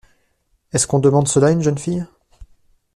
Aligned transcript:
Est-ce 0.73 0.87
qu’on 0.87 0.97
demande 0.97 1.27
cela 1.27 1.49
à 1.49 1.51
une 1.51 1.61
jeune 1.61 1.77
fille? 1.77 2.07